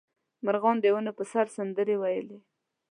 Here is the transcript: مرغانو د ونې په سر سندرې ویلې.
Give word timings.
مرغانو 0.45 0.81
د 0.83 0.85
ونې 0.93 1.11
په 1.17 1.23
سر 1.31 1.45
سندرې 1.57 1.95
ویلې. 2.01 2.37